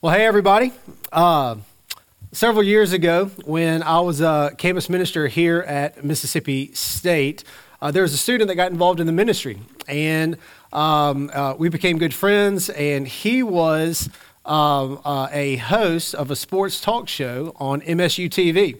[0.00, 0.70] Well, hey, everybody.
[1.10, 1.56] Uh,
[2.30, 7.42] several years ago, when I was a campus minister here at Mississippi State,
[7.82, 9.58] uh, there was a student that got involved in the ministry,
[9.88, 10.36] and
[10.72, 12.70] um, uh, we became good friends.
[12.70, 14.08] And he was
[14.44, 18.78] um, uh, a host of a sports talk show on MSU TV.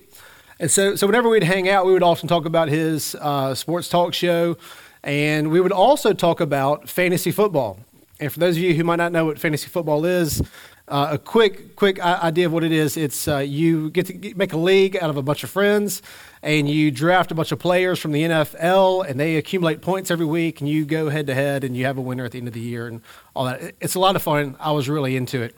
[0.61, 3.89] And so, so whenever we'd hang out, we would often talk about his uh, sports
[3.89, 4.57] talk show,
[5.03, 7.81] and we would also talk about fantasy football.
[8.21, 10.43] And for those of you who might not know what fantasy football is,
[10.89, 14.53] uh, a quick, quick idea of what it is: it's uh, you get to make
[14.53, 16.03] a league out of a bunch of friends,
[16.43, 20.27] and you draft a bunch of players from the NFL, and they accumulate points every
[20.27, 22.49] week, and you go head to head, and you have a winner at the end
[22.49, 23.03] of the year, and
[23.35, 23.75] all that.
[23.81, 24.57] It's a lot of fun.
[24.59, 25.55] I was really into it.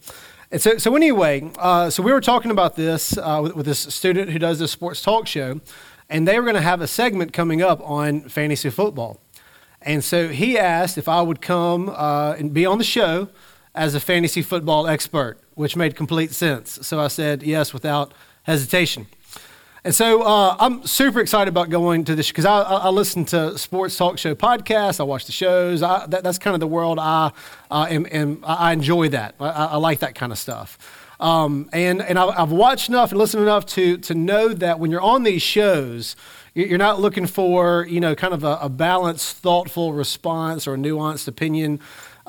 [0.53, 3.79] And so, so anyway, uh, so we were talking about this uh, with, with this
[3.79, 5.61] student who does this sports talk show,
[6.09, 9.21] and they were going to have a segment coming up on fantasy football.
[9.83, 13.29] And so he asked if I would come uh, and be on the show
[13.75, 16.79] as a fantasy football expert, which made complete sense.
[16.83, 18.13] So I said yes without
[18.43, 19.07] hesitation.
[19.83, 23.25] And so uh, I'm super excited about going to this because I, I, I, listen
[23.27, 25.01] to sports talk show podcasts.
[25.01, 25.83] I watch the shows.
[25.83, 27.33] I, that, that's kind of the world I
[27.71, 29.37] uh, am, am, I enjoy that.
[29.41, 30.77] I, like that kind of stuff.
[31.19, 35.03] Um, and and I've watched enough and listened enough to to know that when you're
[35.03, 36.17] on these shows,
[36.55, 40.79] you're not looking for you know kind of a, a balanced, thoughtful response or a
[40.79, 41.79] nuanced opinion.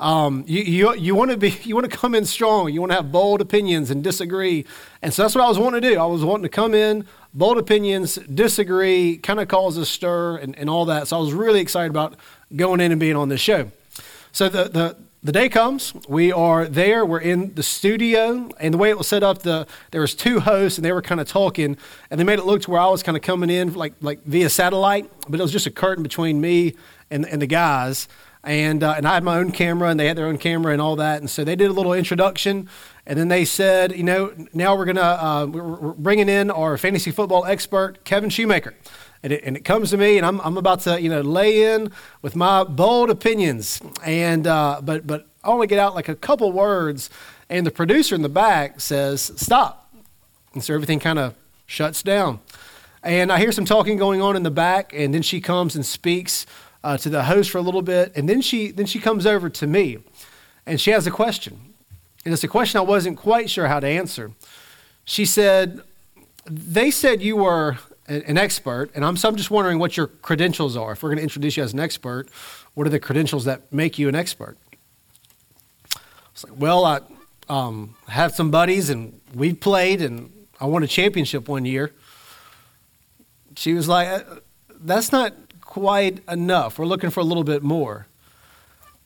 [0.02, 2.72] Um, you you, you want to be you want to come in strong.
[2.72, 4.66] You want to have bold opinions and disagree.
[5.00, 5.98] And so that's what I was wanting to do.
[5.98, 10.58] I was wanting to come in bold opinions, disagree, kind of cause a stir and,
[10.58, 11.08] and all that.
[11.08, 12.16] So I was really excited about
[12.54, 13.70] going in and being on this show.
[14.32, 18.78] So the the the day comes we are there we're in the studio and the
[18.78, 21.28] way it was set up the there was two hosts and they were kind of
[21.28, 21.76] talking
[22.10, 24.20] and they made it look to where i was kind of coming in like like
[24.24, 26.74] via satellite but it was just a curtain between me
[27.08, 28.08] and, and the guys
[28.44, 30.82] and uh, and I had my own camera, and they had their own camera and
[30.82, 31.20] all that.
[31.20, 32.68] And so they did a little introduction,
[33.06, 37.10] and then they said, you know, now we're gonna uh, we're bringing in our fantasy
[37.10, 38.74] football expert, Kevin Shoemaker.
[39.24, 41.74] And it, and it comes to me, and I'm, I'm about to you know lay
[41.74, 41.92] in
[42.22, 46.50] with my bold opinions, and uh, but but I only get out like a couple
[46.50, 47.08] words,
[47.48, 49.94] and the producer in the back says stop,
[50.54, 51.36] and so everything kind of
[51.66, 52.40] shuts down.
[53.04, 55.86] And I hear some talking going on in the back, and then she comes and
[55.86, 56.44] speaks
[56.84, 59.48] uh, to the host for a little bit, and then she then she comes over
[59.48, 59.98] to me,
[60.66, 61.74] and she has a question,
[62.24, 64.32] and it's a question I wasn't quite sure how to answer.
[65.04, 65.80] She said,
[66.44, 67.78] "They said you were
[68.08, 70.92] an expert, and I'm so I'm just wondering what your credentials are.
[70.92, 72.28] If we're going to introduce you as an expert,
[72.74, 74.56] what are the credentials that make you an expert?"
[75.94, 75.98] I
[76.34, 77.00] was like, "Well, I
[77.48, 81.92] um, have some buddies, and we played, and I won a championship one year."
[83.56, 84.40] She was like, uh,
[84.80, 85.41] "That's not
[85.72, 86.78] quite enough.
[86.78, 88.06] We're looking for a little bit more.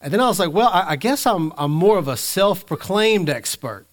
[0.01, 2.67] And then I was like, well, I, I guess I'm, I'm more of a self
[2.67, 3.87] proclaimed expert.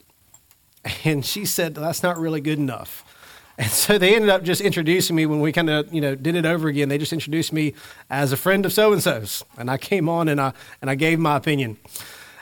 [1.05, 3.05] And she said, that's not really good enough.
[3.59, 6.35] And so they ended up just introducing me when we kind of, you know, did
[6.35, 6.89] it over again.
[6.89, 7.75] They just introduced me
[8.09, 9.45] as a friend of so and so's.
[9.59, 11.77] And I came on and I, and I gave my opinion.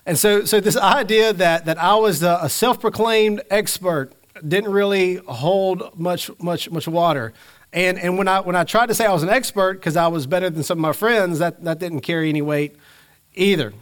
[0.06, 4.14] And so, so this idea that, that I was a self proclaimed expert
[4.48, 7.34] didn't really hold much, much, much water.
[7.74, 10.08] And, and when, I, when I tried to say I was an expert because I
[10.08, 12.76] was better than some of my friends, that, that didn't carry any weight
[13.34, 13.74] either.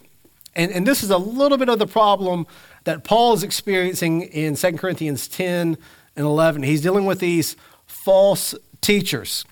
[0.55, 2.45] And, and this is a little bit of the problem
[2.83, 5.77] that Paul is experiencing in 2 Corinthians 10
[6.16, 6.63] and 11.
[6.63, 7.55] He's dealing with these
[7.88, 9.45] false teachers.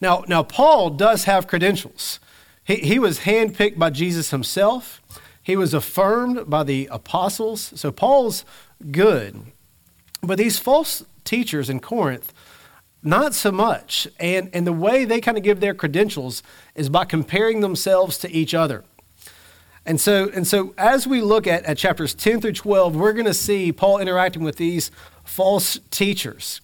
[0.00, 2.20] Now, now Paul does have credentials.
[2.64, 5.02] He, he was handpicked by Jesus himself,
[5.42, 7.72] he was affirmed by the apostles.
[7.74, 8.44] So Paul's
[8.90, 9.40] good.
[10.20, 12.34] But these false teachers in Corinth,
[13.02, 14.08] not so much.
[14.18, 16.42] And, and the way they kind of give their credentials
[16.74, 18.84] is by comparing themselves to each other.
[19.86, 23.24] And so, and so as we look at, at chapters 10 through 12, we're going
[23.24, 24.90] to see Paul interacting with these
[25.24, 26.60] false teachers.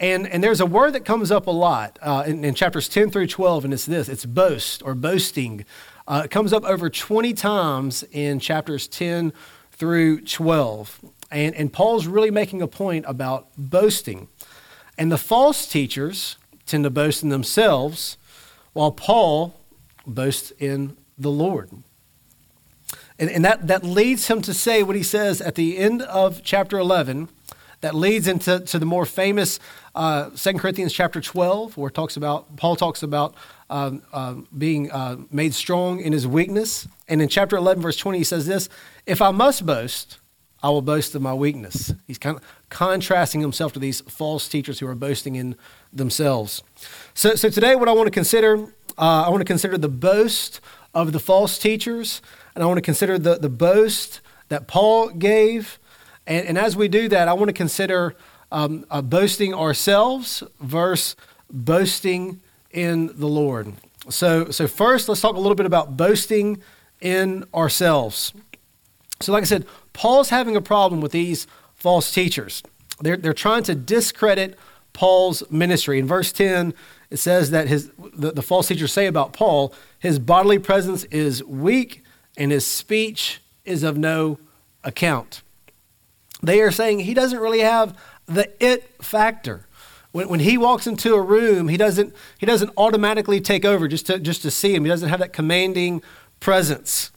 [0.00, 3.10] And, and there's a word that comes up a lot uh, in, in, chapters 10
[3.10, 5.64] through 12, and it's this it's boast or boasting.
[6.08, 9.32] Uh, it comes up over 20 times in chapters 10
[9.70, 11.00] through 12.
[11.30, 14.28] And, and Paul's really making a point about boasting.
[14.96, 16.36] And the false teachers
[16.66, 18.16] tend to boast in themselves,
[18.72, 19.54] while Paul
[20.06, 21.70] boasts in the Lord.
[23.18, 26.42] And, and that, that leads him to say what he says at the end of
[26.42, 27.28] chapter 11.
[27.80, 29.60] That leads into to the more famous
[29.94, 33.34] uh, 2 Corinthians chapter 12, where talks about, Paul talks about
[33.68, 36.88] uh, uh, being uh, made strong in his weakness.
[37.08, 38.68] And in chapter 11, verse 20, he says this
[39.04, 40.18] If I must boast,
[40.64, 41.92] I will boast of my weakness.
[42.06, 45.56] He's kind of contrasting himself to these false teachers who are boasting in
[45.92, 46.62] themselves.
[47.12, 48.62] So, so today, what I want to consider,
[48.96, 50.62] uh, I want to consider the boast
[50.94, 52.22] of the false teachers,
[52.54, 55.78] and I want to consider the, the boast that Paul gave,
[56.26, 58.16] And, and as we do that, I want to consider
[58.50, 61.16] um, uh, boasting ourselves versus
[61.50, 62.40] boasting
[62.70, 63.74] in the Lord.
[64.08, 66.62] So, so first, let's talk a little bit about boasting
[67.00, 68.32] in ourselves.
[69.20, 72.62] So, like I said, Paul's having a problem with these false teachers.
[73.00, 74.58] They're, they're trying to discredit
[74.92, 75.98] Paul's ministry.
[75.98, 76.74] In verse 10,
[77.10, 81.42] it says that his, the, the false teachers say about Paul, his bodily presence is
[81.44, 82.02] weak
[82.36, 84.38] and his speech is of no
[84.82, 85.42] account.
[86.42, 89.66] They are saying he doesn't really have the it factor.
[90.12, 94.06] When, when he walks into a room, he doesn't, he doesn't automatically take over just
[94.06, 94.84] to, just to see him.
[94.84, 96.02] He doesn't have that commanding
[96.40, 97.10] presence.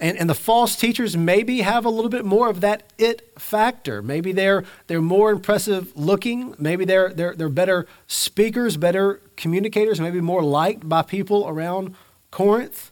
[0.00, 4.02] And, and the false teachers maybe have a little bit more of that it factor.
[4.02, 6.54] Maybe they're, they're more impressive looking.
[6.58, 11.94] Maybe they're, they're, they're better speakers, better communicators, maybe more liked by people around
[12.30, 12.90] Corinth.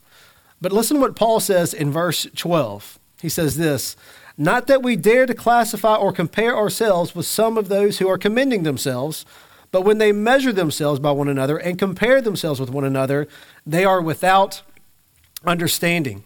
[0.61, 3.01] But listen what Paul says in verse 12.
[3.21, 3.97] He says this
[4.39, 8.19] Not that we dare to classify or compare ourselves with some of those who are
[8.19, 9.27] commending themselves,
[9.73, 13.27] but when they measure themselves by one another and compare themselves with one another,
[13.67, 14.63] they are without
[15.45, 16.23] understanding.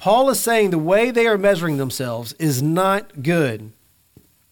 [0.00, 3.70] Paul is saying the way they are measuring themselves is not good.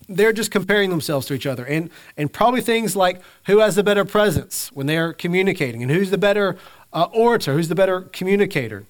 [0.07, 1.65] They're just comparing themselves to each other.
[1.65, 6.11] And, and probably things like who has the better presence when they're communicating, and who's
[6.11, 6.59] the better
[6.93, 8.85] uh, orator, who's the better communicator.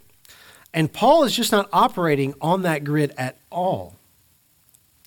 [0.74, 3.94] And Paul is just not operating on that grid at all.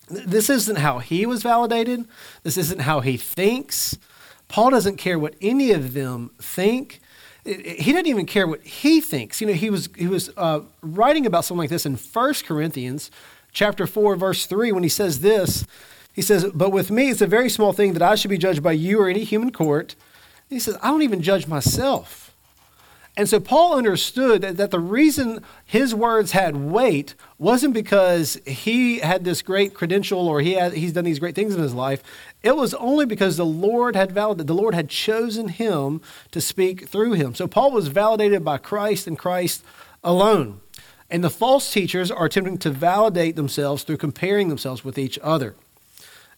[0.07, 2.05] This isn't how he was validated.
[2.43, 3.97] This isn't how he thinks.
[4.47, 7.00] Paul doesn't care what any of them think.
[7.43, 9.41] He doesn't even care what he thinks.
[9.41, 13.09] You know, he was, he was uh, writing about something like this in 1 Corinthians
[13.51, 15.65] chapter 4, verse 3, when he says this.
[16.13, 18.61] He says, But with me, it's a very small thing that I should be judged
[18.61, 19.95] by you or any human court.
[20.49, 22.31] he says, I don't even judge myself.
[23.17, 28.99] And so Paul understood that, that the reason his words had weight wasn't because he
[28.99, 32.01] had this great credential or he had, he's done these great things in his life.
[32.43, 36.01] It was only because the Lord had validated, the Lord had chosen him
[36.31, 37.35] to speak through him.
[37.35, 39.63] So Paul was validated by Christ and Christ
[40.03, 40.61] alone.
[41.09, 45.55] And the false teachers are attempting to validate themselves through comparing themselves with each other.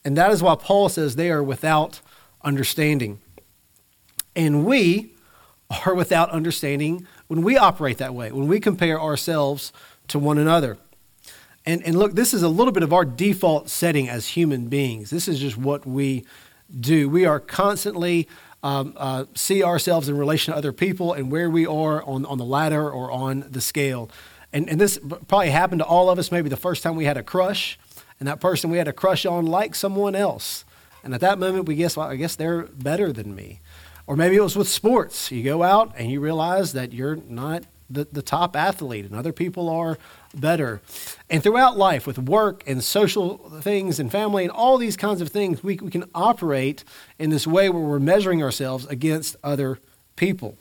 [0.03, 2.01] And that is why Paul says they are without
[2.43, 3.21] understanding.
[4.35, 5.13] And we,
[5.85, 9.71] are without understanding when we operate that way, when we compare ourselves
[10.09, 10.77] to one another.
[11.65, 15.09] And, and look, this is a little bit of our default setting as human beings.
[15.09, 16.25] This is just what we
[16.77, 17.09] do.
[17.09, 18.27] We are constantly
[18.63, 22.37] um, uh, see ourselves in relation to other people and where we are on, on
[22.37, 24.09] the ladder or on the scale.
[24.51, 27.17] And, and this probably happened to all of us maybe the first time we had
[27.17, 27.79] a crush,
[28.19, 30.63] and that person we had a crush on liked someone else.
[31.03, 33.59] And at that moment, we guess, well, I guess they're better than me.
[34.05, 35.31] Or maybe it was with sports.
[35.31, 37.63] You go out and you realize that you're not
[37.93, 39.97] the, the top athlete and other people are
[40.33, 40.81] better.
[41.29, 45.29] And throughout life, with work and social things and family and all these kinds of
[45.29, 46.83] things, we, we can operate
[47.19, 49.79] in this way where we're measuring ourselves against other
[50.15, 50.57] people.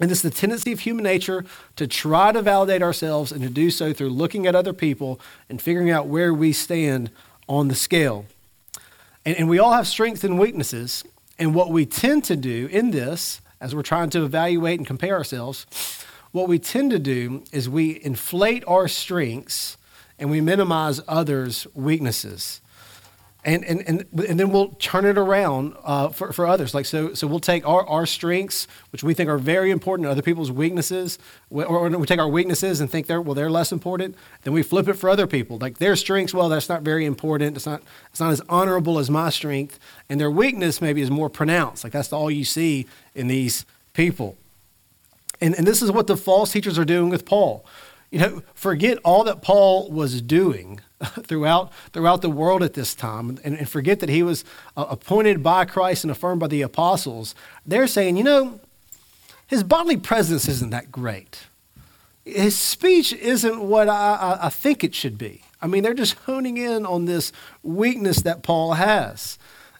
[0.00, 1.44] And it's the tendency of human nature
[1.76, 5.60] to try to validate ourselves and to do so through looking at other people and
[5.60, 7.10] figuring out where we stand
[7.48, 8.24] on the scale.
[9.26, 11.04] And, and we all have strengths and weaknesses.
[11.38, 15.14] And what we tend to do in this, as we're trying to evaluate and compare
[15.14, 15.66] ourselves,
[16.32, 19.76] what we tend to do is we inflate our strengths
[20.18, 22.60] and we minimize others' weaknesses
[23.44, 26.74] and, and, and, and then we'll turn it around uh, for, for others.
[26.74, 30.22] Like so, so we'll take our, our strengths, which we think are very important, other
[30.22, 34.14] people's weaknesses, or, or we take our weaknesses and think they're well they're less important.
[34.42, 36.34] Then we flip it for other people, like their strengths.
[36.34, 37.56] Well, that's not very important.
[37.56, 39.78] It's not it's not as honorable as my strength,
[40.08, 41.82] and their weakness maybe is more pronounced.
[41.82, 43.64] Like that's all you see in these
[43.94, 44.36] people.
[45.40, 47.64] And, and this is what the false teachers are doing with Paul.
[48.10, 50.80] You know, forget all that Paul was doing
[51.22, 54.44] throughout, throughout the world at this time and, and forget that he was
[54.76, 57.34] uh, appointed by Christ and affirmed by the apostles.
[57.64, 58.60] They're saying, you know,
[59.46, 61.46] his bodily presence isn't that great.
[62.24, 65.42] His speech isn't what I, I, I think it should be.
[65.62, 67.32] I mean, they're just honing in on this
[67.62, 69.38] weakness that Paul has.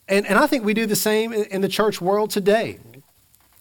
[0.09, 2.79] And, and I think we do the same in, in the church world today.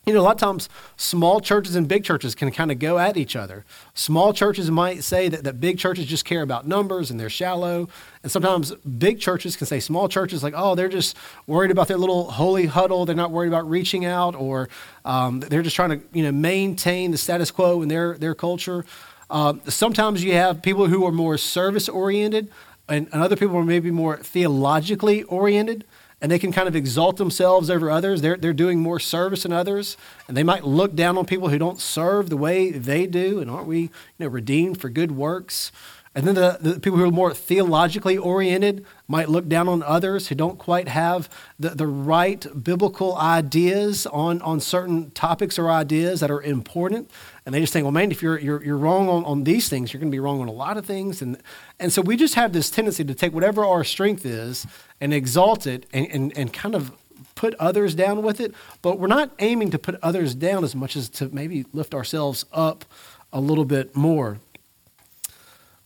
[0.06, 2.98] You know, a lot of times small churches and big churches can kind of go
[2.98, 3.64] at each other.
[3.94, 7.90] Small churches might say that, that big churches just care about numbers and they're shallow.
[8.24, 11.16] And sometimes big churches can say small churches, like, oh, they're just
[11.48, 13.06] worried about their little holy huddle.
[13.06, 14.68] They're not worried about reaching out, or
[15.06, 18.86] um, they're just trying to, you know, maintain the status quo in their, their culture.
[19.30, 22.50] Um, sometimes you have people who are more service oriented,
[22.88, 25.86] and, and other people are maybe more theologically oriented
[26.22, 28.22] and they can kind of exalt themselves over others.
[28.22, 29.98] They're, they're doing more service than others,
[30.28, 33.40] and they might look down on people who don't serve the way they do.
[33.40, 35.72] And aren't we you know, redeemed for good works?
[36.16, 40.28] And then the, the people who are more theologically oriented might look down on others
[40.28, 46.20] who don't quite have the, the right biblical ideas on, on certain topics or ideas
[46.20, 47.12] that are important.
[47.50, 49.92] And they just think, well, man, if you're, you're, you're wrong on, on these things,
[49.92, 51.20] you're going to be wrong on a lot of things.
[51.20, 51.42] And,
[51.80, 54.68] and so we just have this tendency to take whatever our strength is
[55.02, 56.92] and exalt it and, and, and kind of
[57.34, 58.54] put others down with it.
[58.84, 62.46] But we're not aiming to put others down as much as to maybe lift ourselves
[62.54, 62.86] up
[63.34, 64.38] a little bit more.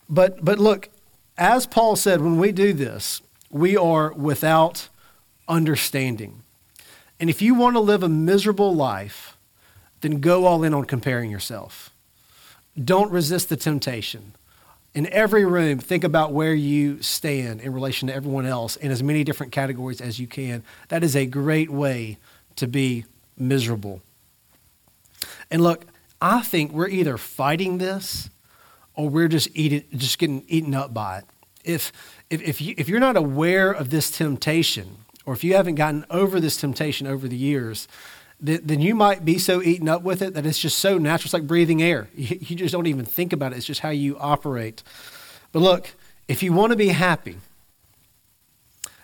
[0.06, 0.90] But, but look,
[1.38, 4.90] as Paul said, when we do this, we are without
[5.48, 6.42] understanding.
[7.18, 9.33] And if you want to live a miserable life,
[10.04, 11.90] then go all in on comparing yourself.
[12.82, 14.34] Don't resist the temptation.
[14.92, 19.02] In every room, think about where you stand in relation to everyone else in as
[19.02, 20.62] many different categories as you can.
[20.88, 22.18] That is a great way
[22.56, 23.06] to be
[23.36, 24.02] miserable.
[25.50, 25.86] And look,
[26.20, 28.28] I think we're either fighting this
[28.94, 31.24] or we're just eating, just getting eaten up by it.
[31.64, 31.92] If,
[32.30, 36.04] if, if, you, if you're not aware of this temptation, or if you haven't gotten
[36.10, 37.88] over this temptation over the years,
[38.44, 41.26] then, you might be so eaten up with it that it's just so natural.
[41.26, 42.08] It's like breathing air.
[42.16, 43.56] You, just don't even think about it.
[43.56, 44.82] It's just how you operate.
[45.50, 45.94] But look,
[46.28, 47.38] if you want to be happy,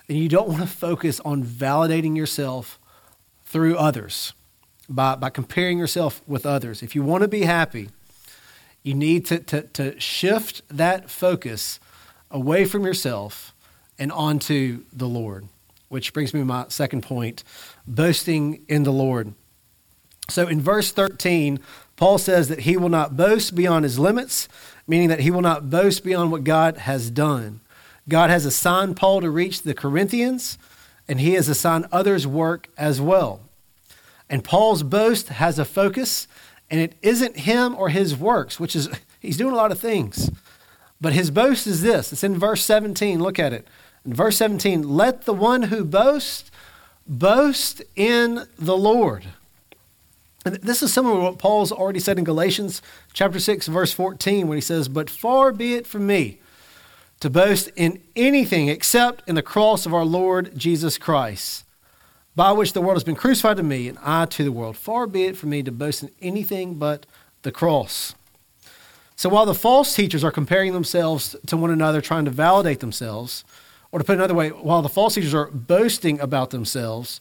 [0.07, 2.79] then you don't want to focus on validating yourself
[3.47, 4.35] through others
[4.89, 6.83] by, by comparing yourself with others.
[6.83, 7.89] If you want to be happy,
[8.83, 11.81] you need to, to, to shift that focus
[12.31, 13.55] away from yourself
[13.99, 15.49] and onto the Lord,
[15.91, 17.45] which brings me to my second point
[17.87, 19.35] boasting in the Lord.
[20.31, 21.59] So in verse 13,
[21.97, 24.49] Paul says that he will not boast beyond his limits,
[24.87, 27.61] meaning that he will not boast beyond what God has done.
[28.09, 30.57] God has assigned Paul to reach the Corinthians,
[31.09, 33.41] and he has assigned others work as well.
[34.29, 36.29] And Paul's boast has a focus,
[36.71, 38.89] and it isn't him or his works, which is,
[39.21, 40.31] he's doing a lot of things.
[41.01, 43.21] But his boast is this it's in verse 17.
[43.21, 43.67] Look at it.
[44.05, 46.51] In verse 17, let the one who boasts
[47.07, 49.27] boast in the Lord.
[50.45, 52.81] And this is similar to what Paul's already said in Galatians
[53.13, 56.39] chapter 6, verse 14, when he says, But far be it from me
[57.21, 61.65] to boast in anything except in the cross of our Lord Jesus Christ
[62.35, 64.77] by which the world has been crucified to me, and I to the world.
[64.77, 67.05] Far be it from me to boast in anything but
[67.43, 68.15] the cross.
[69.17, 73.45] So while the false teachers are comparing themselves to one another, trying to validate themselves,
[73.93, 77.21] or to put it another way, while the false teachers are boasting about themselves,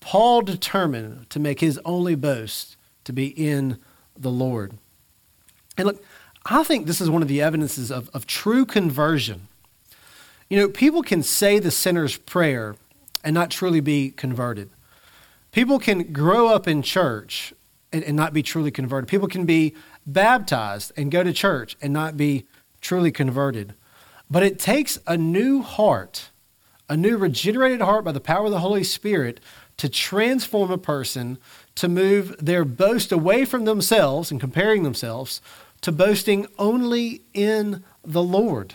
[0.00, 3.78] Paul determined to make his only boast to be in
[4.16, 4.74] the Lord.
[5.76, 6.02] And look,
[6.46, 9.48] I think this is one of the evidences of, of true conversion.
[10.48, 12.76] You know, people can say the sinner's prayer
[13.22, 14.70] and not truly be converted.
[15.52, 17.52] People can grow up in church
[17.92, 19.08] and, and, not be truly converted.
[19.08, 19.74] People can be
[20.06, 22.46] baptized and go to church and not be
[22.80, 23.74] truly converted.
[24.30, 26.30] But it takes a new heart,
[26.88, 29.40] a new regenerated heart by the power of the Holy Spirit
[29.78, 31.38] to transform a person
[31.76, 35.40] to move their boast away from themselves and comparing themselves
[35.80, 38.74] to boasting only in the Lord.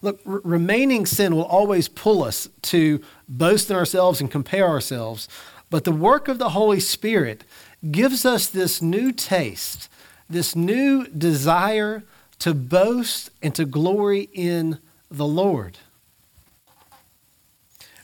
[0.00, 5.28] Look, r- remaining sin will always pull us to boast in ourselves and compare ourselves.
[5.70, 7.44] But the work of the Holy Spirit
[7.90, 9.88] gives us this new taste,
[10.28, 12.04] this new desire
[12.42, 15.78] to boast and to glory in the Lord.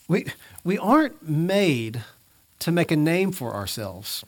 [0.07, 0.27] We,
[0.63, 2.05] we aren't made
[2.61, 4.25] to make a name for ourselves.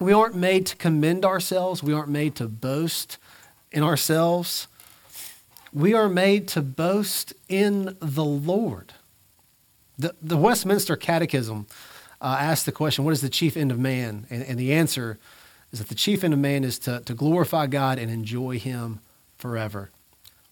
[0.00, 1.84] We aren't made to commend ourselves.
[1.84, 3.18] We aren't made to boast
[3.70, 4.66] in ourselves.
[5.72, 8.92] We are made to boast in the Lord.
[9.96, 11.68] The, the Westminster Catechism
[12.20, 14.26] uh, asks the question, What is the chief end of man?
[14.30, 15.20] And, and the answer
[15.70, 18.98] is that the chief end of man is to, to glorify God and enjoy Him
[19.42, 19.90] forever.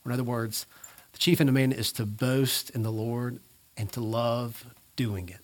[0.05, 0.67] In other words,
[1.13, 3.39] the chief end of man is to boast in the Lord
[3.77, 4.67] and to love
[4.97, 5.39] doing it.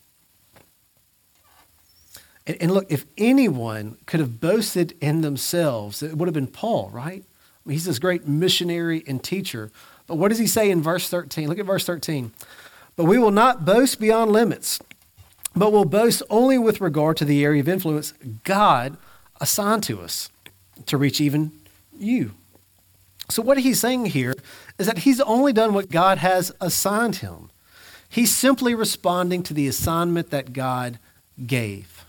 [2.44, 6.90] And, and look, if anyone could have boasted in themselves, it would have been Paul,
[6.92, 7.24] right?
[7.68, 9.70] He's this great missionary and teacher.
[10.08, 11.48] But what does he say in verse 13?
[11.48, 12.32] Look at verse 13.
[12.96, 14.80] But we will not boast beyond limits,
[15.54, 18.12] but will boast only with regard to the area of influence
[18.42, 18.96] God
[19.40, 20.30] assigned to us
[20.86, 21.52] to reach even
[21.96, 22.34] you.
[23.28, 24.34] So, what he's saying here
[24.78, 27.50] is that he's only done what God has assigned him.
[28.08, 30.98] He's simply responding to the assignment that God
[31.44, 32.04] gave.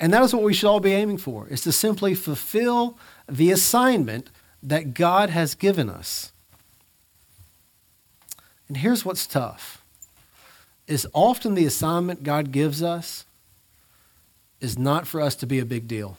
[0.00, 3.52] And that is what we should all be aiming for, is to simply fulfill the
[3.52, 4.28] assignment
[4.62, 6.32] that God has given us.
[8.68, 9.82] And here's what's tough
[10.86, 13.24] is often the assignment God gives us
[14.60, 16.18] is not for us to be a big deal.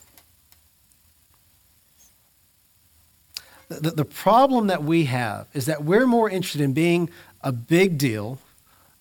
[3.68, 7.10] The, the problem that we have is that we're more interested in being
[7.42, 8.40] a big deal,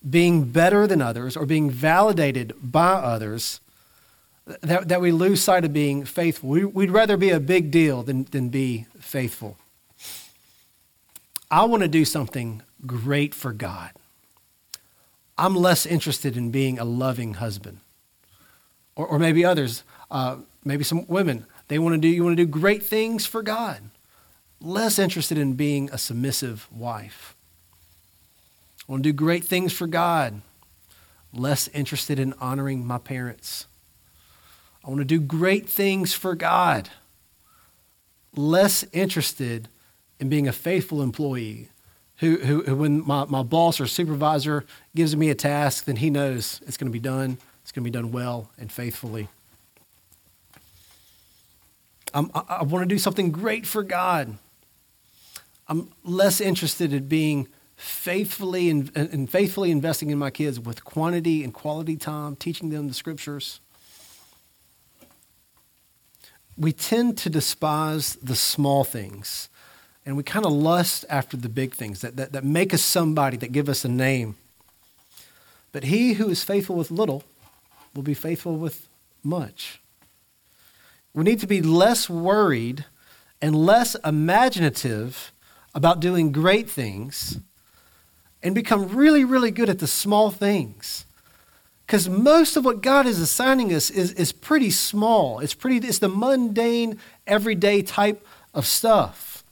[0.07, 3.59] being better than others, or being validated by others
[4.45, 6.49] that, that we lose sight of being faithful.
[6.49, 9.57] We, would rather be a big deal than, than be faithful.
[11.49, 13.91] I want to do something great for God.
[15.37, 17.79] I'm less interested in being a loving husband.
[18.95, 22.45] Or, or maybe others, uh, maybe some women, they want to do, you want to
[22.45, 23.81] do great things for God.
[24.61, 27.35] Less interested in being a submissive wife.
[28.87, 30.41] I want to do great things for God.
[31.33, 33.67] Less interested in honoring my parents.
[34.83, 36.89] I want to do great things for God.
[38.35, 39.67] Less interested
[40.19, 41.69] in being a faithful employee
[42.17, 46.09] who, who, who, when my, my boss or supervisor gives me a task, then he
[46.09, 47.37] knows it's going to be done.
[47.63, 49.27] It's going to be done well and faithfully.
[52.13, 54.37] I'm, I, I want to do something great for God.
[55.67, 61.53] I'm less interested in being faithfully and, faithfully investing in my kids with quantity and
[61.53, 63.59] quality time, teaching them the scriptures
[66.57, 69.49] we tend to despise the small things
[70.05, 73.37] and we kind of lust after the big things that, that, that make us somebody,
[73.37, 74.35] that give us a name.
[75.71, 77.23] But he who is faithful with little
[77.93, 78.87] will be faithful with
[79.23, 79.81] much.
[81.13, 82.85] We need to be less worried
[83.41, 85.31] and less imaginative
[85.75, 87.39] about doing great things
[88.41, 91.05] and become really, really good at the small things.
[91.85, 95.39] Because most of what God is assigning us is, is pretty small.
[95.39, 99.43] It's pretty, it's the mundane, everyday type of stuff.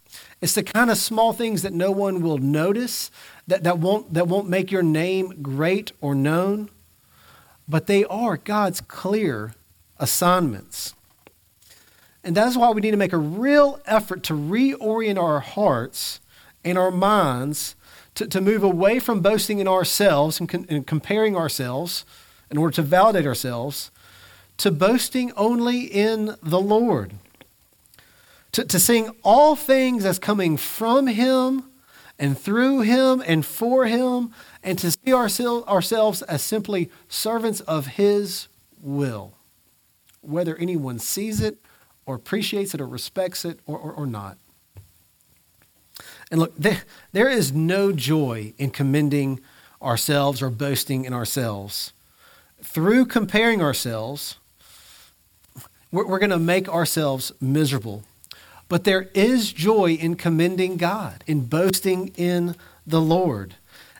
[0.41, 3.11] It's the kind of small things that no one will notice,
[3.47, 6.69] that, that, won't, that won't make your name great or known,
[7.67, 9.53] but they are God's clear
[9.99, 10.95] assignments.
[12.23, 16.21] And that's why we need to make a real effort to reorient our hearts
[16.63, 17.75] and our minds
[18.15, 22.05] to, to move away from boasting in ourselves and, con- and comparing ourselves
[22.49, 23.91] in order to validate ourselves,
[24.57, 27.13] to boasting only in the Lord,
[28.51, 31.63] to, to seeing all things as coming from Him
[32.19, 34.31] and through Him and for Him,
[34.63, 38.47] and to see ourselves, ourselves as simply servants of His
[38.79, 39.33] will,
[40.21, 41.57] whether anyone sees it
[42.05, 44.37] or appreciates it or respects it or, or, or not.
[46.31, 49.39] And look, there, there is no joy in commending
[49.81, 51.93] ourselves or boasting in ourselves
[52.63, 54.37] through comparing ourselves,
[55.91, 58.03] we're, we're going to make ourselves miserable.
[58.69, 62.55] But there is joy in commending God, in boasting in
[62.87, 63.55] the Lord.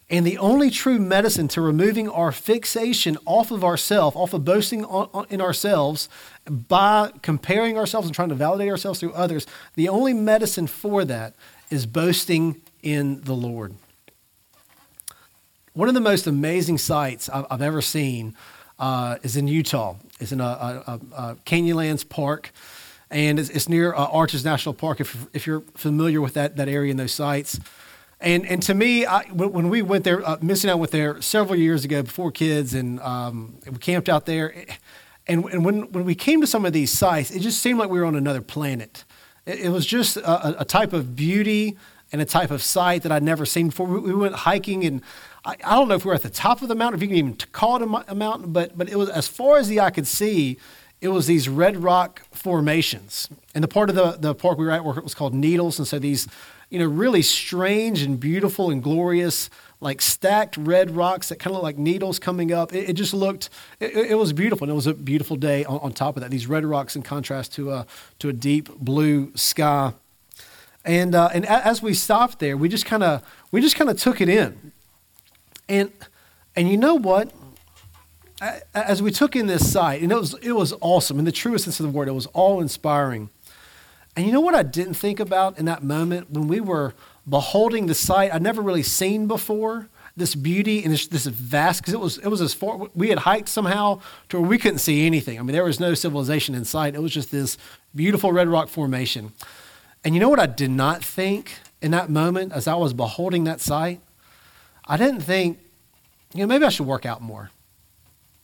[0.10, 4.86] And the only true medicine to removing our fixation off of ourselves, off of boasting
[5.30, 6.10] in ourselves,
[6.50, 11.36] by comparing ourselves and trying to validate ourselves through others, the only medicine for that
[11.70, 13.74] is boasting in the Lord.
[15.74, 18.36] One of the most amazing sights I've, ever seen
[18.78, 19.96] uh, is in Utah.
[20.20, 20.44] It's in a,
[20.86, 22.52] a, a Canyonlands Park,
[23.10, 25.00] and it's, it's near uh, Arches National Park.
[25.00, 27.60] If, if you're familiar with that that area and those sites,
[28.24, 31.58] and and to me, I, when we went there, uh, and I went there several
[31.58, 34.54] years ago before kids, and um, we camped out there.
[35.28, 37.90] And, and when, when we came to some of these sites, it just seemed like
[37.90, 39.06] we were on another planet.
[39.46, 41.78] It, it was just a, a, type of beauty
[42.12, 43.88] and a type of sight that I'd never seen before.
[43.88, 45.02] We, we went hiking, and
[45.46, 47.18] I, don't know if we are at the top of the mountain, if you can
[47.18, 50.08] even call it a, mountain, but, but it was as far as the eye could
[50.08, 50.58] see,
[51.00, 53.28] it was these red rock formations.
[53.54, 55.78] And the part of the, the park we were at was called Needles.
[55.78, 56.28] And so these,
[56.74, 61.58] you know, really strange and beautiful and glorious, like stacked red rocks that kind of
[61.58, 62.74] look like needles coming up.
[62.74, 64.66] It, it just looked, it, it, was beautiful.
[64.66, 66.32] And it was a beautiful day on, on, top of that.
[66.32, 67.86] These red rocks in contrast to a,
[68.18, 69.94] to a deep blue sky.
[70.84, 74.00] And, uh, and as we stopped there, we just kind of, we just kind of
[74.00, 74.72] took it in.
[75.70, 75.92] And,
[76.56, 77.32] and you know what?
[78.74, 81.20] As we took in this sight, and it was, it was awesome.
[81.20, 83.30] In the truest sense of the word, it was all inspiring.
[84.16, 86.94] And you know what I didn't think about in that moment when we were
[87.28, 89.90] beholding the sight I'd never really seen before?
[90.16, 93.20] This beauty and this, this vast, because it was, it was as far, we had
[93.20, 94.00] hiked somehow
[94.30, 95.40] to where we couldn't see anything.
[95.40, 96.94] I mean, there was no civilization in sight.
[96.94, 97.58] It was just this
[97.96, 99.32] beautiful red rock formation.
[100.04, 103.46] And you know what I did not think in that moment as I was beholding
[103.46, 104.02] that sight?
[104.86, 105.58] I didn't think,
[106.34, 107.50] you know, maybe I should work out more,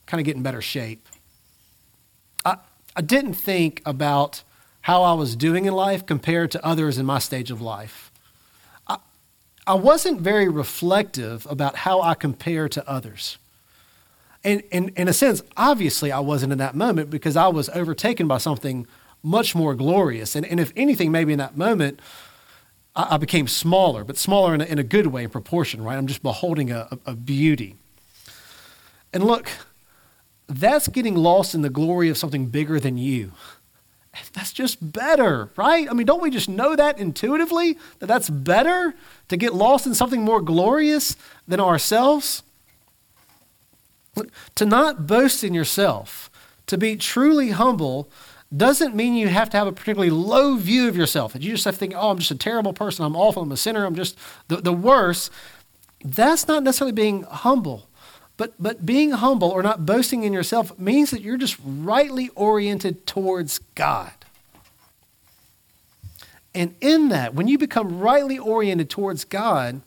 [0.08, 1.08] kind of get in better shape.
[2.43, 2.58] I,
[2.95, 4.41] I didn't think about
[4.89, 8.12] how I was doing in life compared to others in my stage of life.
[8.88, 8.97] I,
[9.67, 13.38] I wasn't very reflective about how I compare to others.
[14.43, 18.28] And, and in a sense, obviously, I wasn't in that moment because I was overtaken
[18.28, 18.88] by something
[19.21, 20.36] much more glorious.
[20.36, 21.99] And, and if anything, maybe in that moment,
[22.95, 25.99] I, I became smaller, but smaller in a, in a good way in proportion, right?
[25.99, 27.75] I'm just beholding a, a, a beauty.
[29.13, 29.52] And look,
[30.47, 33.34] that's getting lost in the glory of something bigger than you.
[34.33, 35.89] That's just better, right?
[35.89, 37.77] I mean, don't we just know that intuitively?
[37.99, 38.95] That that's better
[39.27, 41.15] to get lost in something more glorious
[41.47, 42.43] than ourselves?
[44.55, 46.29] To not boast in yourself,
[46.67, 48.09] to be truly humble,
[48.55, 51.33] doesn't mean you have to have a particularly low view of yourself.
[51.33, 53.51] That you just have to think, oh, I'm just a terrible person, I'm awful, I'm
[53.51, 54.17] a sinner, I'm just
[54.47, 55.31] the, the worst.
[56.03, 57.88] That's not necessarily being humble.
[58.39, 63.06] But, but being humble or not boasting in yourself means that you're just rightly oriented
[63.06, 64.13] towards God.
[66.56, 69.82] And in that, when you become rightly oriented towards God,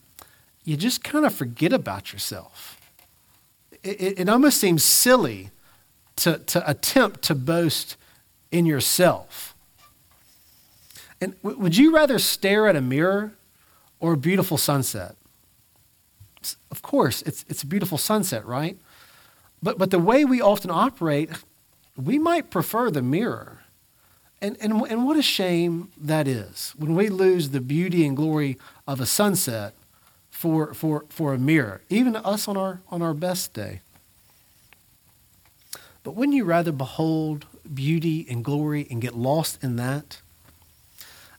[0.64, 2.78] you just kind of forget about yourself.
[3.82, 5.48] It, it, it almost seems silly
[6.16, 7.96] to, to attempt to boast
[8.50, 9.54] in yourself.
[11.22, 13.32] And w- would you rather stare at a mirror
[13.98, 15.16] or a beautiful sunset?
[16.70, 18.78] Of course, it's, it's a beautiful sunset, right?
[19.62, 21.30] But, but the way we often operate,
[21.96, 23.60] we might prefer the mirror.
[24.40, 28.58] And, and, and what a shame that is when we lose the beauty and glory
[28.88, 29.74] of a sunset
[30.30, 33.80] for, for, for a mirror, even us on our, on our best day.
[36.02, 40.20] But wouldn't you rather behold beauty and glory and get lost in that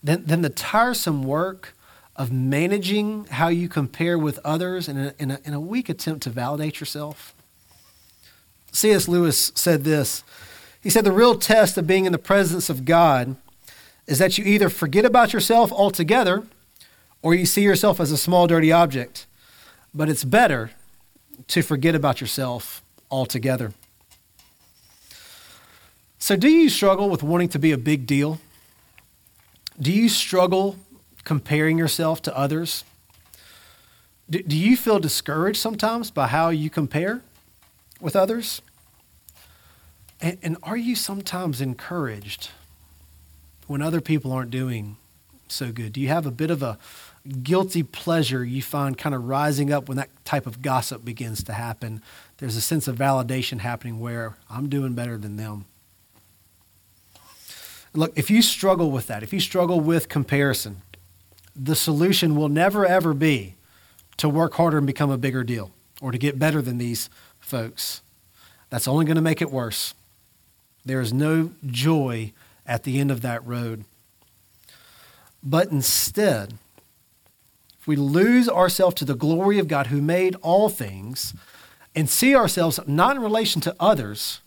[0.02, 1.73] than, than the tiresome work
[2.16, 6.24] of managing how you compare with others in a, in a, in a weak attempt
[6.24, 7.34] to validate yourself?
[8.72, 9.08] C.S.
[9.08, 10.24] Lewis said this.
[10.82, 13.36] He said, The real test of being in the presence of God
[14.08, 16.44] is that you either forget about yourself altogether
[17.22, 19.26] or you see yourself as a small, dirty object.
[19.94, 20.72] But it's better
[21.48, 23.74] to forget about yourself altogether.
[26.20, 28.40] So, do you struggle with wanting to be a big deal?
[29.80, 30.78] Do you struggle
[31.24, 32.84] comparing yourself to others?
[34.30, 37.22] Do, do you feel discouraged sometimes by how you compare
[38.00, 38.62] with others?
[40.22, 42.50] And, and are you sometimes encouraged
[43.68, 44.98] when other people aren't doing
[45.48, 45.94] so good?
[45.94, 46.78] Do you have a bit of a
[47.42, 51.54] guilty pleasure you find kind of rising up when that type of gossip begins to
[51.54, 52.02] happen?
[52.38, 55.66] There's a sense of validation happening where I'm doing better than them.
[57.94, 60.82] Look, if you struggle with that, if you struggle with comparison,
[61.56, 63.56] the solution will never, ever be
[64.18, 68.02] to work harder and become a bigger deal or to get better than these folks.
[68.70, 69.94] That's only going to make it worse.
[70.86, 72.34] There is no joy
[72.66, 73.86] at the end of that road.
[75.44, 76.56] But instead,
[77.80, 81.34] if we lose ourselves to the glory of God who made all things
[81.96, 84.40] and see ourselves not in relation to others,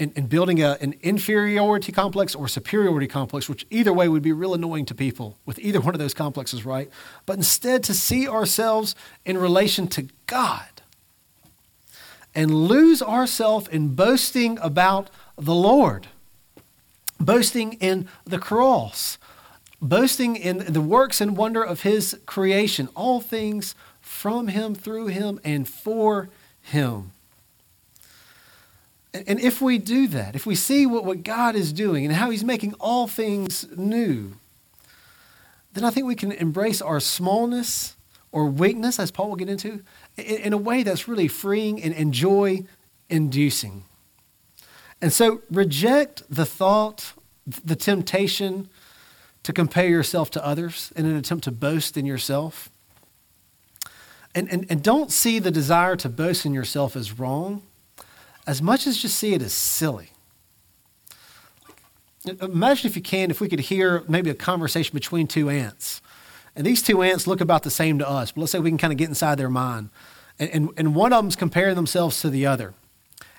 [0.00, 4.32] in, in building a, an inferiority complex or superiority complex, which either way would be
[4.32, 6.90] real annoying to people with either one of those complexes, right?
[7.26, 8.94] But instead to see ourselves
[9.26, 10.64] in relation to God
[12.34, 16.06] and lose ourselves in boasting about the Lord,
[17.20, 19.18] boasting in the cross,
[19.82, 25.40] boasting in the works and wonder of His creation, all things from Him, through Him,
[25.44, 26.30] and for
[26.62, 27.12] Him.
[29.12, 32.30] And if we do that, if we see what, what God is doing and how
[32.30, 34.34] He's making all things new,
[35.72, 37.96] then I think we can embrace our smallness
[38.32, 39.82] or weakness, as Paul will get into,
[40.16, 42.64] in, in a way that's really freeing and, and joy
[43.08, 43.84] inducing.
[45.02, 47.14] And so reject the thought,
[47.46, 48.68] the temptation
[49.42, 52.70] to compare yourself to others in an attempt to boast in yourself.
[54.34, 57.62] And, and, and don't see the desire to boast in yourself as wrong
[58.46, 60.10] as much as just see it as silly.
[62.40, 66.02] Imagine if you can, if we could hear maybe a conversation between two ants.
[66.54, 68.78] And these two ants look about the same to us, but let's say we can
[68.78, 69.90] kind of get inside their mind.
[70.38, 72.74] And, and, and one of them's comparing themselves to the other.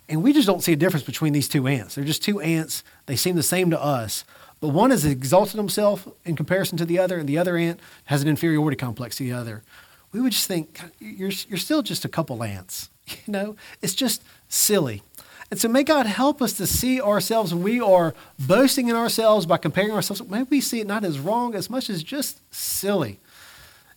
[0.08, 1.96] And we just don't see a difference between these two ants.
[1.96, 2.84] They're just two ants.
[3.06, 4.24] They seem the same to us.
[4.60, 8.22] But one has exalted himself in comparison to the other, and the other ant has
[8.22, 9.64] an inferiority complex to the other.
[10.12, 12.91] We would just think, you're, you're still just a couple ants.
[13.26, 15.02] You know, it's just silly.
[15.50, 19.58] And so may God help us to see ourselves we are boasting in ourselves by
[19.58, 20.24] comparing ourselves.
[20.30, 23.20] May we see it not as wrong as much as just silly.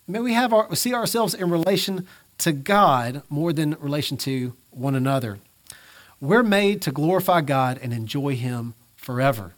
[0.08, 4.96] May we have our, see ourselves in relation to God more than relation to one
[4.96, 5.38] another.
[6.20, 9.52] We're made to glorify God and enjoy Him forever.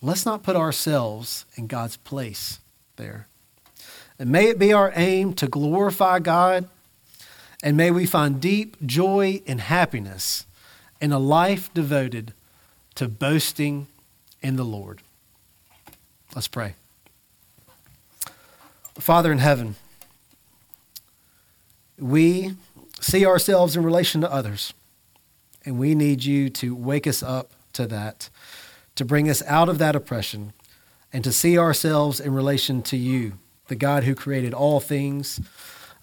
[0.00, 2.60] Let's not put ourselves in God's place
[2.96, 3.26] there.
[4.18, 6.68] And may it be our aim to glorify God
[7.62, 10.46] and may we find deep joy and happiness
[11.00, 12.32] in a life devoted
[12.94, 13.86] to boasting
[14.42, 15.02] in the Lord.
[16.34, 16.74] Let's pray.
[18.98, 19.76] Father in heaven,
[21.98, 22.54] we
[23.00, 24.74] see ourselves in relation to others,
[25.64, 28.28] and we need you to wake us up to that,
[28.96, 30.52] to bring us out of that oppression,
[31.12, 35.40] and to see ourselves in relation to you, the God who created all things,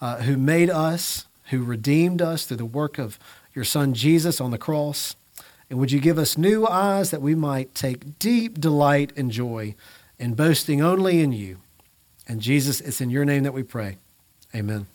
[0.01, 3.19] uh, who made us, who redeemed us through the work of
[3.53, 5.15] your Son Jesus on the cross.
[5.69, 9.75] And would you give us new eyes that we might take deep delight and joy
[10.19, 11.60] in boasting only in you?
[12.27, 13.97] And Jesus, it's in your name that we pray.
[14.53, 14.88] Amen.